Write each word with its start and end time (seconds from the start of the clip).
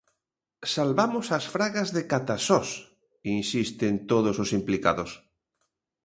"Salvamos 0.75 1.25
as 1.37 1.45
Fragas 1.53 1.89
de 1.95 2.01
Catasós", 2.11 2.69
insisten 3.39 3.93
todos 4.11 4.35
os 4.43 4.49
implicados. 4.59 5.11